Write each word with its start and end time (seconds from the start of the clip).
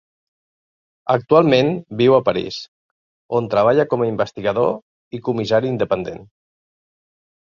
Actualment 1.15 1.69
viu 1.99 2.15
a 2.17 2.21
París, 2.31 2.57
on 3.41 3.51
treballa 3.55 3.87
com 3.93 4.07
a 4.07 4.11
investigador 4.13 4.73
i 5.19 5.21
comissari 5.29 5.75
independent. 5.75 6.25